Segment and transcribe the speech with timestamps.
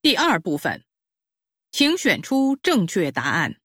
[0.00, 0.84] 第二部分，
[1.72, 3.56] 请选出正确答案。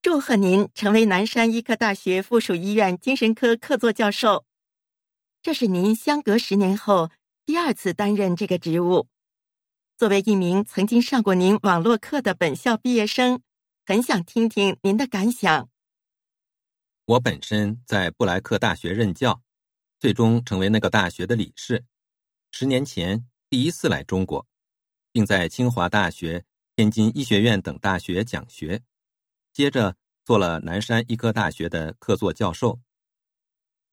[0.00, 4.46] 祝贺您成为南山医科大学附属医院精神科客座教授，
[5.42, 7.10] 这是您相隔十年后
[7.44, 9.08] 第二次担任这个职务。
[9.96, 13.42] 作为一名曾经上过您网络课的本校毕业生，
[13.84, 15.68] 很想听听您的感想。
[17.06, 19.42] 我本身在布莱克大学任教，
[19.98, 21.84] 最终成为那个大学的理事。
[22.56, 24.46] 十年前第一次来中国，
[25.10, 26.44] 并在清华大学、
[26.76, 28.80] 天津医学院等大学讲学。
[29.52, 32.80] 接着做了南山医科大学的客座教授。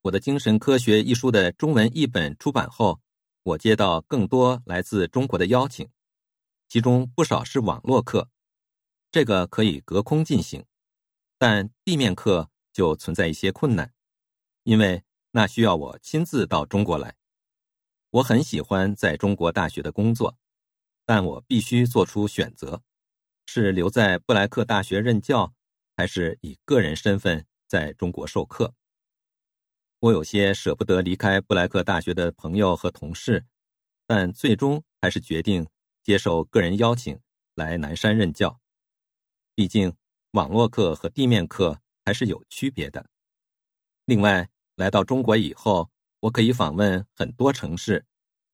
[0.04, 3.02] 我的《精神科学》一书的中文译本出版后，
[3.42, 5.90] 我接到更多来自中国的邀请，
[6.70, 8.30] 其中不少是网络课，
[9.12, 10.64] 这个可以隔空进行，
[11.40, 13.92] 但地面课就存在一些困难，
[14.62, 17.16] 因为那需要我亲自到中国来。
[18.12, 20.38] 我很喜欢在中国大学的工作，
[21.06, 22.84] 但我必须做出选择。
[23.46, 25.54] 是留在布莱克大学任教，
[25.96, 28.74] 还是以个人身份在中国授课？
[30.00, 33.46] 我有些舍不得离开布莱克大学的朋友和同事，
[34.06, 35.68] 但最终还是决定
[36.04, 37.20] 接受个人邀请
[37.56, 38.60] 来南山任教。
[39.56, 39.94] 毕竟
[40.32, 43.10] 网络课和地面课还是有区别的。
[44.06, 45.90] 另外，来到中国以后，
[46.22, 48.06] 我可以访问很多城市，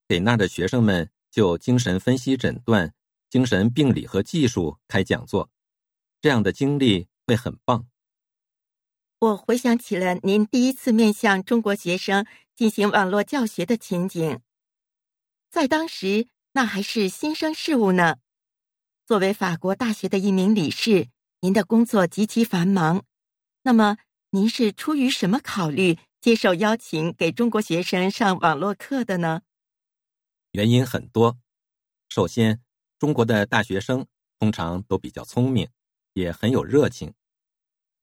[0.08, 2.94] 给那儿的学生们就精神分析诊断。
[3.30, 5.50] 精神病理和技术开讲座，
[6.22, 7.86] 这样的经历会很棒。
[9.20, 14.40] 我回想起了您第一次面向中国学生进行网络教学的情景，
[15.50, 18.16] 在当时那还是新生事物呢。
[19.06, 21.10] 作为法国大学的一名理事，
[21.42, 23.04] 您的工作极其繁忙。
[23.64, 23.98] 那么，
[24.30, 25.98] 您是出于什么考虑
[26.28, 29.44] 接受邀请给中国学生上网络课的呢？
[30.52, 31.40] 原因很多，
[32.10, 32.62] 首先。
[33.00, 34.06] 中国的大学生
[34.38, 35.70] 通常都比较聪明，
[36.12, 37.14] 也很有热情。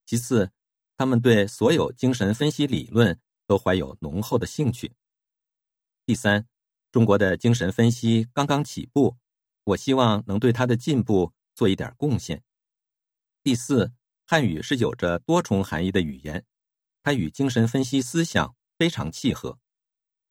[0.06, 0.50] 其次，
[0.96, 4.94] 他们对所有精神分析理论都怀有浓厚的兴趣。
[6.06, 6.46] 第三，
[6.90, 9.18] 中国的精神分析刚刚起步，
[9.64, 12.42] 我希望能对它的进步做一点贡献。
[13.42, 13.92] 第四，
[14.24, 16.42] 汉语是有着多重含义的语言，
[17.04, 19.58] 它与精神分析思想非常契合。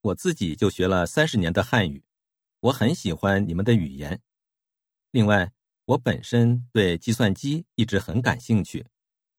[0.02, 2.04] 我自己就学了三十年的汉语，
[2.62, 4.20] 我很喜欢你们的语言。
[5.12, 5.54] 另外，
[5.86, 8.88] 我本身对计算机一直很感兴趣，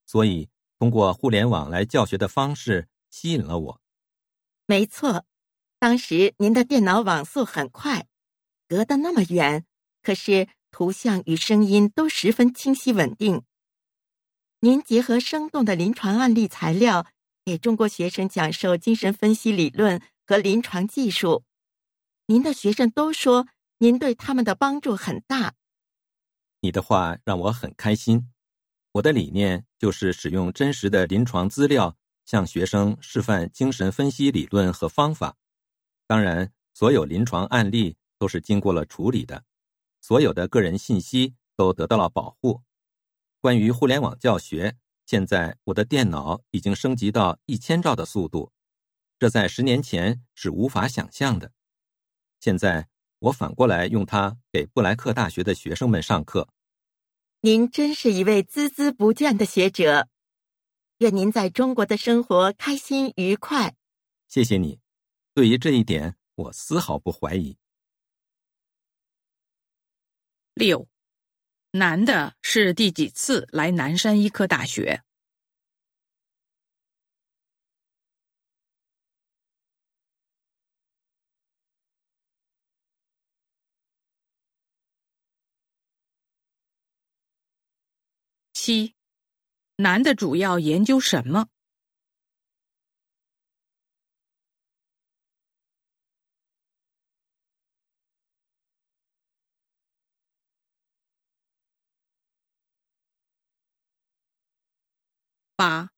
[0.06, 3.80] 所以通过互联网来教学的方式吸引了我。
[4.66, 5.26] 没错，
[5.80, 8.06] 当时您的电脑网速很快，
[8.68, 9.66] 隔得那么远，
[10.02, 13.42] 可是图像与声音都十分清晰稳定。
[14.60, 17.06] 您结合生动的临床案例材料，
[17.44, 21.44] 给中国学生讲授精神分析理论和临床技术，
[22.26, 23.46] 您的学生都说
[23.78, 25.54] 您对他们的帮助很大。
[26.60, 28.30] 你的话让我很开心。
[28.92, 35.36] 我的理念就是使用真实的临床资料，向学生示范精神分析理论和方法。
[36.06, 39.44] 当然，所有临床案例都是经过了处理的，
[40.00, 42.62] 所有的个人信息都得到了保护。
[43.42, 48.52] 关于互联网教学，现在我的电脑已经升级到一千兆的速度，
[49.18, 51.52] 这在十年前是无法想象的。
[52.40, 52.88] 现在
[53.18, 56.48] 我反过来用它给布莱克大学的学生们上课。
[57.40, 60.08] 您真是一位孜孜不倦的学者，
[60.98, 63.74] 愿您在中国的生活开心愉快。
[64.28, 64.80] 谢谢你，
[65.34, 67.58] 对于这一点我丝毫不怀疑。
[70.54, 70.88] 六，
[71.76, 75.02] 男的是第几次来南山医科大学？
[88.52, 88.94] 七，
[89.78, 91.48] 男的主要研究什么？
[105.56, 105.90] 八，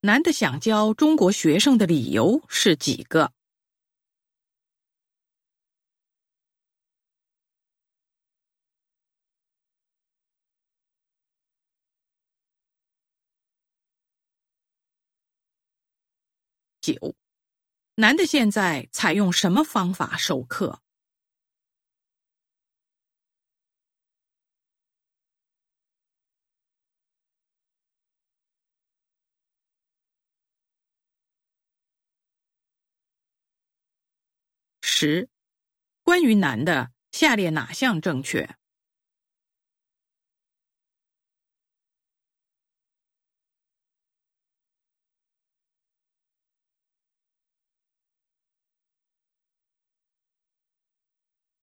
[0.00, 3.32] 男的想教中国学生的理由是几个？
[16.80, 17.14] 九，
[17.96, 20.80] 男的现在采用什么方法授课？
[35.02, 35.30] 十，
[36.02, 38.56] 关于男的，下列哪项正确？